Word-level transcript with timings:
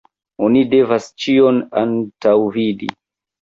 Oni 0.45 0.61
devas 0.71 1.09
ĉion 1.25 1.61
antaŭvidi. 1.83 2.91